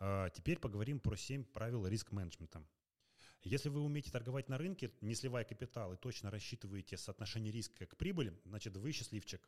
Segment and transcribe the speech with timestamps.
[0.00, 2.62] А теперь поговорим про 7 правил риск-менеджмента.
[3.42, 7.96] Если вы умеете торговать на рынке, не сливая капитал, и точно рассчитываете соотношение риска к
[7.96, 9.46] прибыли, значит вы счастливчик.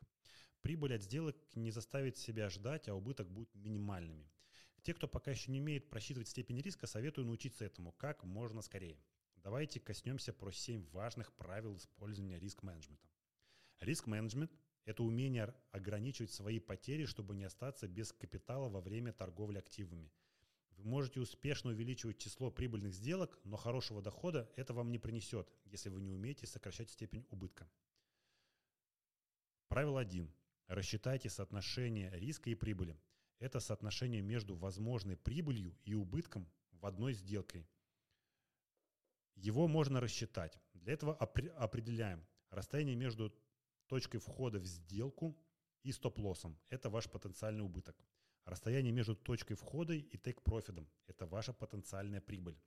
[0.61, 4.29] Прибыль от сделок не заставит себя ждать, а убыток будет минимальными.
[4.83, 8.97] Те, кто пока еще не умеет просчитывать степень риска, советую научиться этому как можно скорее.
[9.37, 13.07] Давайте коснемся про 7 важных правил использования риск-менеджмента.
[13.79, 14.51] Риск-менеджмент–
[14.85, 20.11] это умение ограничивать свои потери, чтобы не остаться без капитала во время торговли активами.
[20.81, 25.89] Вы можете успешно увеличивать число прибыльных сделок, но хорошего дохода это вам не принесет, если
[25.89, 27.69] вы не умеете сокращать степень убытка.
[29.67, 30.33] Правило 1.
[30.65, 32.99] Рассчитайте соотношение риска и прибыли.
[33.37, 37.67] Это соотношение между возможной прибылью и убытком в одной сделке.
[39.35, 40.59] Его можно рассчитать.
[40.73, 43.31] Для этого определяем расстояние между
[43.85, 45.37] точкой входа в сделку
[45.83, 46.57] и стоп-лоссом.
[46.69, 48.03] Это ваш потенциальный убыток.
[48.45, 52.57] Расстояние между точкой входа и тейк-профитом– это ваша потенциальная прибыль.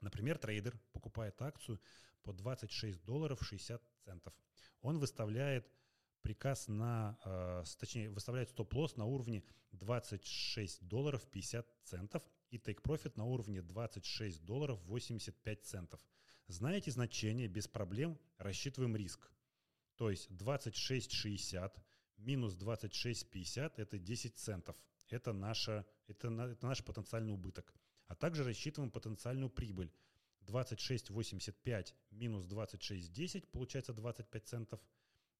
[0.00, 1.80] Например, трейдер покупает акцию
[2.22, 4.34] по 26 долларов 60 центов.
[4.80, 5.66] Он выставляет
[6.22, 9.42] приказ на, э, точнее, выставляет стоп-лосс на уровне
[9.72, 16.00] 26 долларов 50 центов и take-profit на уровне 26 долларов 85 центов.
[16.46, 19.30] Знаете значение, без проблем рассчитываем риск.
[19.96, 21.72] То есть 26,60
[22.18, 24.76] минус 26,50 это 10 центов.
[25.12, 27.74] Это, наша, это, это наш потенциальный убыток.
[28.06, 29.92] А также рассчитываем потенциальную прибыль.
[30.46, 34.80] 26,85 минус 26,10 получается 25 центов.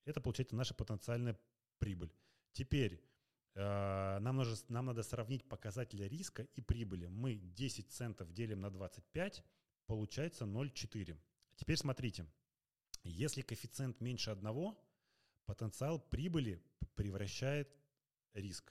[0.04, 1.40] Это получается наша потенциальная
[1.78, 2.12] прибыль.
[2.52, 3.02] Теперь
[3.54, 7.06] э, нам, нужно, нам надо сравнить показатели риска и прибыли.
[7.06, 9.42] Мы 10 центов делим на 25,
[9.86, 11.16] получается 0,4.
[11.56, 12.26] Теперь смотрите.
[13.04, 14.78] Если коэффициент меньше одного,
[15.46, 16.62] потенциал прибыли
[16.94, 17.74] превращает
[18.34, 18.70] риск.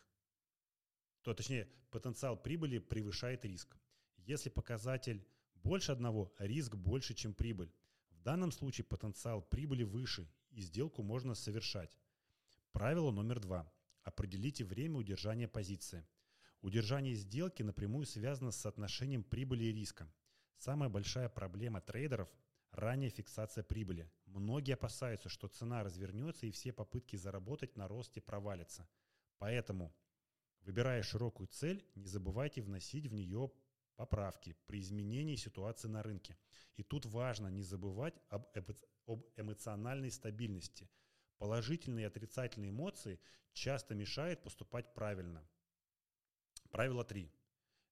[1.24, 3.78] То, точнее, потенциал прибыли превышает риск.
[4.18, 7.74] Если показатель больше одного, риск больше, чем прибыль.
[8.10, 11.98] В данном случае потенциал прибыли выше, и сделку можно совершать.
[12.72, 13.72] Правило номер два.
[14.04, 16.08] Определите время удержания позиции.
[16.62, 20.12] Удержание сделки напрямую связано с соотношением прибыли и риска.
[20.58, 22.30] Самая большая проблема трейдеров
[22.72, 24.10] Ранняя фиксация прибыли.
[24.26, 28.88] Многие опасаются, что цена развернется и все попытки заработать на росте провалятся.
[29.40, 29.94] Поэтому,
[30.62, 33.52] выбирая широкую цель, не забывайте вносить в нее
[33.96, 36.38] поправки при изменении ситуации на рынке.
[36.76, 38.46] И тут важно не забывать об,
[39.06, 40.90] об эмоциональной стабильности.
[41.38, 43.20] Положительные и отрицательные эмоции
[43.54, 45.48] часто мешают поступать правильно.
[46.70, 47.32] Правило 3.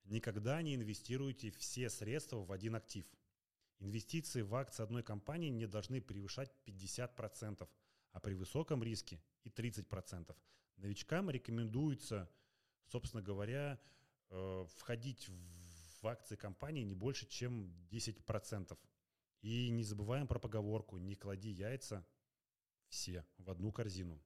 [0.05, 3.05] Никогда не инвестируйте все средства в один актив–
[3.79, 7.67] Инвестиции в акции одной компании не должны превышать 50%,
[8.11, 10.35] а при высоком риске и 30%.
[10.75, 12.29] Новичкам рекомендуется,
[12.91, 13.79] собственно говоря,
[14.29, 15.29] э, входить
[16.01, 18.77] в акции компании не больше, чем 10%.
[19.41, 22.05] И не забываем про поговорку «не клади яйца
[22.89, 24.21] все в одну корзину».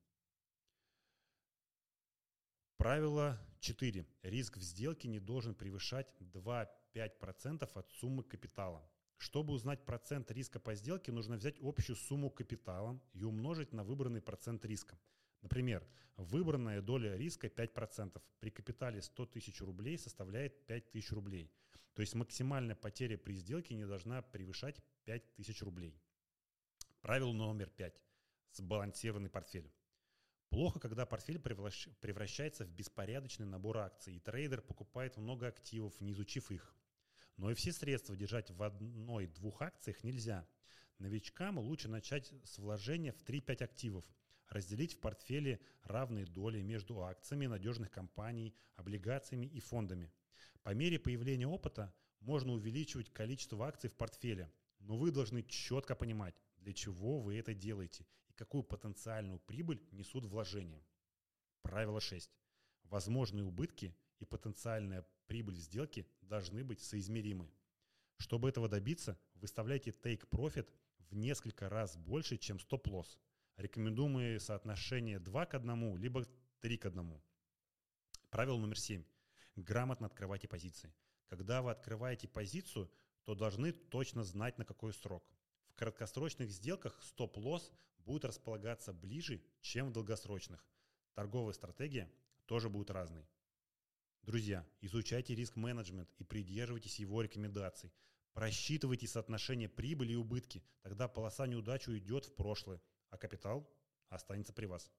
[2.78, 4.06] Правило 4.
[4.23, 8.90] Риск в сделке не должен превышать 2-5% от суммы капитала.
[9.18, 14.22] Чтобы узнать процент риска по сделке, нужно взять общую сумму капитала и умножить на выбранный
[14.22, 15.00] процент риска.
[15.43, 15.85] Например,
[16.17, 18.21] выбранная доля риска 5%.
[18.39, 21.51] При капитале 100 тысяч рублей составляет 5 тысяч рублей.
[21.93, 26.01] То есть максимальная потеря при сделке не должна превышать 5 тысяч рублей.
[27.01, 28.01] Правило номер 5.
[28.53, 29.71] Сбалансированный портфель.
[30.49, 36.51] Плохо, когда портфель превращается в беспорядочный набор акций, и трейдер покупает много активов, не изучив
[36.51, 36.75] их.
[37.37, 40.47] Но и все средства держать в одной-двух акциях нельзя.
[40.99, 44.05] Новичкам лучше начать с вложения в 3-5 активов,
[44.53, 50.12] разделить в портфеле равные доли между акциями надежных компаний, облигациями и фондами.
[50.64, 56.36] По мере появления опыта можно увеличивать количество акций в портфеле, но вы должны четко понимать,
[56.58, 60.85] для чего вы это делаете и какую потенциальную прибыль несут вложения.
[61.62, 62.31] Правило 6.
[62.84, 67.52] Возможные убытки и потенциальная прибыль в сделке должны быть соизмеримы.
[68.17, 70.70] Чтобы этого добиться, выставляйте take profit
[71.09, 73.20] в несколько раз больше, чем стоп-лосс.
[73.58, 76.26] Рекомендуемые соотношения 2 к 1, либо
[76.61, 77.22] 3 к 1.
[78.32, 79.03] Правило номер 7.
[79.55, 80.94] Грамотно открывайте позиции.
[81.28, 82.91] Когда вы открываете позицию,
[83.26, 85.23] то должны точно знать, на какой срок.
[85.67, 90.66] В краткосрочных сделках стоп-лосс будет располагаться ближе, чем в долгосрочных.
[91.14, 92.11] Торговая стратегия
[92.46, 93.28] тоже будет разной.
[94.23, 97.94] Друзья, изучайте риск-менеджмент и придерживайтесь его рекомендаций.
[98.34, 102.82] Просчитывайте соотношение прибыли и убытки, тогда полоса неудачи уйдет в прошлое,
[103.13, 103.69] а капитал
[104.09, 104.91] останется при вас.